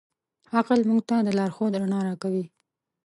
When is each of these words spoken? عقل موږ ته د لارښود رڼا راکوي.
عقل 0.57 0.79
موږ 0.89 1.01
ته 1.09 1.15
د 1.25 1.29
لارښود 1.37 1.73
رڼا 1.81 1.99
راکوي. 2.07 2.45